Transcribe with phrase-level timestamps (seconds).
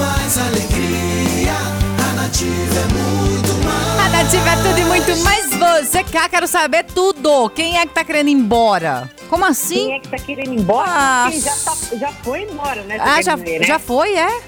[0.00, 1.52] mais alegria.
[1.98, 4.00] A nativa é muito mais.
[4.00, 7.48] A nativa é tudo e muito mais você, cá, quero saber tudo.
[7.50, 9.10] Quem é que tá querendo ir embora?
[9.28, 9.92] Como Quem assim?
[9.92, 10.88] é que tá querendo ir embora?
[10.90, 12.98] Ah, Quem já, tá- já foi embora, né?
[13.00, 13.66] Ah, já, dizer, né?
[13.66, 14.40] já foi, é?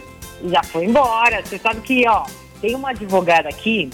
[0.44, 1.42] Já foi embora.
[1.44, 2.24] Você sabe que, ó,
[2.60, 3.90] tem uma advogada aqui,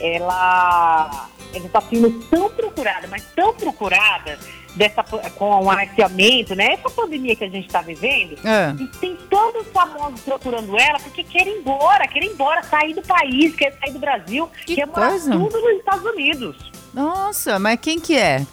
[0.00, 4.38] ela, ela tá sendo tão procurada, mas tão procurada
[4.78, 6.74] dessa, com o arqueamento, né?
[6.74, 8.38] Essa pandemia que a gente tá vivendo.
[8.46, 8.74] É.
[8.80, 12.94] E tem todos os famosos procurando ela porque querem ir embora, querem ir embora, sair
[12.94, 15.32] do país, querem sair do Brasil, Que quer morar coisa.
[15.32, 16.56] tudo nos Estados Unidos.
[16.94, 18.46] Nossa, mas quem que é?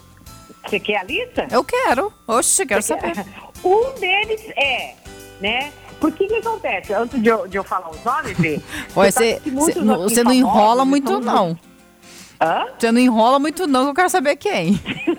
[0.67, 1.47] Você quer a lista?
[1.51, 2.11] Eu quero.
[2.27, 3.15] Oxe, quero Você quer?
[3.15, 3.29] saber.
[3.63, 4.93] Um deles é,
[5.41, 5.71] né?
[5.99, 6.93] Porque que acontece?
[6.93, 8.61] Antes de eu, de eu falar os nomes, sabe
[8.93, 11.57] você, você não- você não enrola muito, não.
[12.39, 12.65] Hã?
[12.77, 14.79] Você não enrola muito, não, que eu quero saber quem.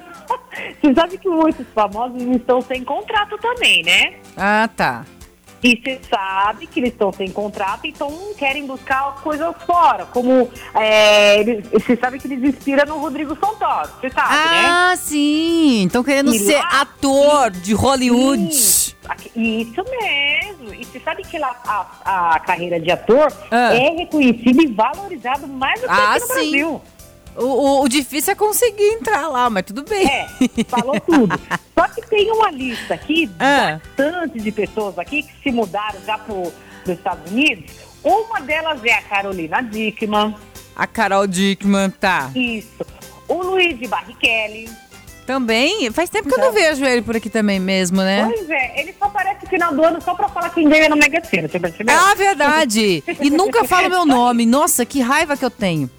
[0.86, 4.14] Você sabe que muitos famosos estão sem contrato também, né?
[4.36, 5.04] Ah, tá.
[5.64, 10.04] E você sabe que eles estão sem contrato, então querem buscar coisas fora.
[10.06, 14.64] Como é, você sabe que eles inspiram no Rodrigo Santoro, você sabe, né?
[14.68, 15.86] Ah, sim.
[15.86, 18.48] Estão querendo E ser lá- ator de Hollywood.
[18.48, 20.72] Isso, aqui- isso mesmo.
[20.74, 23.74] E você sabe que lá a, a carreira de ator Ah.
[23.74, 26.32] é reconhecida e valorizada mais do que Ah, aqui no sim.
[26.34, 26.82] Brasil.
[27.36, 30.06] O, o- o difícil é conseguir entrar lá, mas tudo bem.
[30.06, 30.26] É,
[30.68, 31.38] falou tudo.
[31.78, 33.78] Só que tem uma lista aqui, Ah.
[33.96, 36.52] bastante de pessoas aqui que se mudaram já para os
[36.88, 37.70] Estados Unidos.
[38.02, 40.34] Uma delas é a Carolina Dickman,
[40.74, 42.30] A Carol Dickman, tá.
[42.34, 42.84] isso.
[43.28, 44.68] O Luiz de Barrichelli.
[45.26, 48.24] Também, faz tempo que eu não vejo ele por aqui também mesmo, né?
[48.32, 50.94] Pois é, ele só aparece no final do ano só para falar quem ganha no
[50.96, 51.92] Mega Sena, você percebeu?
[51.98, 53.02] Ah, verdade!
[53.20, 54.46] E nunca fala meu nome.
[54.46, 55.90] Nossa, que raiva que eu tenho.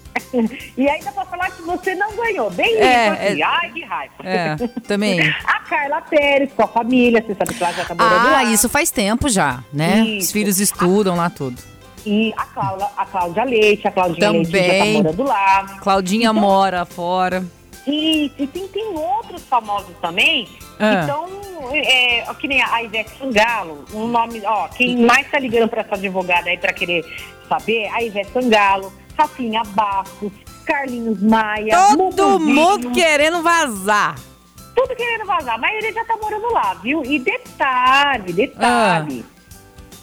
[0.76, 2.50] E ainda pra falar que você não ganhou.
[2.50, 3.42] Bem É, isso aqui.
[3.42, 4.14] é- Ai, que raiva.
[4.24, 5.20] É, também.
[5.46, 8.44] A Carla Pérez com a família, você sabe que ela já tá morando Ah, lá.
[8.44, 10.02] isso faz tempo já, né?
[10.02, 10.32] Os Isso.
[10.32, 11.62] filhos estudam lá tudo.
[12.06, 15.02] E a, Cláudia, a Cláudia Leite, a Claudinha Leite já tá Também.
[15.02, 15.64] morando lá.
[15.82, 17.44] Claudinha Então- mora fora.
[17.86, 20.46] E, e tem, tem outros famosos também.
[20.78, 21.02] Ah.
[21.04, 21.28] Então,
[21.72, 25.94] é, que nem a Ivete Sangalo, um nome, ó, quem mais tá ligando pra essa
[25.96, 27.02] advogada aí pra querer
[27.48, 28.92] saber, a Ivete Sangalo,
[29.22, 30.32] Rafinha Bastos,
[30.64, 34.14] Carlinhos Maia, Todo mundo querendo vazar.
[34.76, 37.02] tudo querendo vazar, a maioria já tá morando lá, viu?
[37.04, 39.24] E detalhe, detalhe.
[39.34, 39.38] Ah.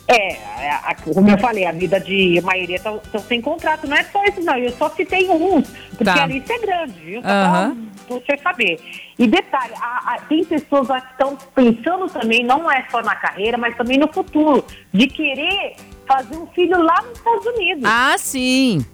[0.08, 0.36] É,
[0.70, 3.88] a- a- como eu falei, a vida de maioria estão sem contrato.
[3.88, 4.56] Não é só isso, não.
[4.56, 6.24] Eu só citei uns, porque Tá.
[6.24, 7.22] a lista é grande, viu?
[7.24, 7.78] Só Aham.
[8.08, 8.80] pra você saber.
[9.18, 13.58] E detalhe, a- tem pessoas lá que estão pensando também, não é só na carreira,
[13.58, 15.76] mas também no futuro, de querer
[16.08, 17.84] fazer um filho lá nos Estados Unidos.
[17.86, 18.86] Ah, sim.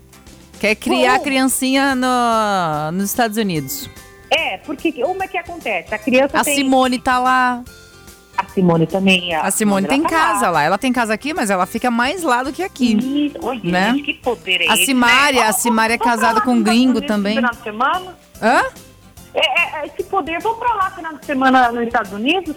[0.61, 1.23] Quer criar Bom.
[1.23, 3.89] criancinha no, nos Estados Unidos.
[4.29, 5.95] É, porque como é que acontece?
[5.95, 6.53] A criança A tem.
[6.53, 7.63] Simone tá lá.
[8.37, 9.33] A Simone também.
[9.33, 10.61] A Simone tem tá casa lá.
[10.61, 12.95] Ela tem casa aqui, mas ela fica mais lá do que aqui.
[13.41, 13.93] Olha, né?
[13.95, 15.47] gente, que poder é A esse, Simária, né?
[15.47, 17.37] a Simária é casada lá com um gringo também.
[17.37, 18.17] Final de semana?
[18.39, 18.61] Hã?
[19.33, 22.55] É, é, é esse poder, vamos pra lá final de semana nos Estados Unidos?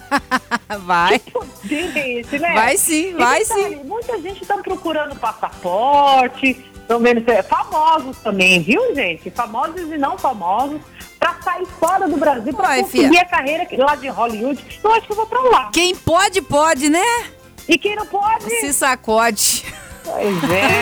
[0.80, 1.18] Vai.
[1.18, 2.52] Que poder é esse, né?
[2.52, 8.60] Vai sim, E vai detalhe, Muita gente tá procurando passaporte, estão vendo é, famosos também,
[8.60, 9.30] viu, gente?
[9.30, 10.80] Famosos e não famosos,
[11.18, 13.22] pra sair fora do Brasil, pra Vai, conseguir fia.
[13.22, 14.80] a carreira lá de Hollywood.
[14.82, 15.70] Eu acho que eu vou pra lá.
[15.72, 17.04] Quem pode, pode, né?
[17.68, 19.64] E quem não pode, Se sacode.
[20.04, 20.68] pois é.